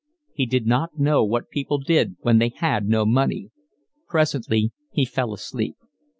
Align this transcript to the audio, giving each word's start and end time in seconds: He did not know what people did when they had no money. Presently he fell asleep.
He 0.33 0.47
did 0.47 0.65
not 0.65 0.97
know 0.97 1.23
what 1.23 1.51
people 1.51 1.77
did 1.77 2.15
when 2.21 2.39
they 2.39 2.49
had 2.49 2.87
no 2.87 3.05
money. 3.05 3.51
Presently 4.07 4.71
he 4.91 5.05
fell 5.05 5.31
asleep. 5.31 5.77